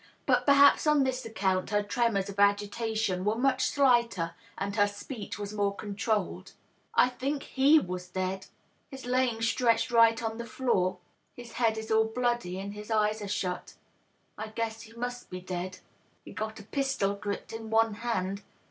But 0.25 0.47
per 0.47 0.53
haps 0.53 0.87
on 0.87 1.03
this 1.03 1.25
account 1.25 1.69
her 1.69 1.83
tremors 1.83 2.27
of 2.27 2.39
agitation 2.39 3.23
were 3.23 3.35
much 3.35 3.65
slighter, 3.67 4.33
and 4.57 4.75
her 4.75 4.87
speech 4.87 5.37
was 5.37 5.53
more 5.53 5.75
controlled." 5.75 6.53
I 6.95 7.13
&ink 7.21 7.43
he 7.43 7.77
was 7.77 8.07
dead. 8.07 8.47
He's 8.89 9.05
laying 9.05 9.43
stretched 9.43 9.91
right 9.91 10.19
on 10.23 10.39
the 10.39 10.45
floor. 10.47 10.97
His 11.35 11.51
head 11.51 11.77
is 11.77 11.91
all 11.91 12.05
bloody, 12.05 12.57
and 12.59 12.73
his 12.73 12.89
eyes 12.89 13.21
are 13.21 13.27
shut. 13.27 13.75
I 14.39 14.47
guess 14.47 14.81
he 14.81 14.93
must 14.93 15.29
be 15.29 15.39
dead. 15.39 15.77
He's 16.25 16.33
got 16.33 16.59
a 16.59 16.63
pistol 16.63 17.13
gripped 17.13 17.53
in 17.53 17.69
one 17.69 17.93
hand. 17.93 18.41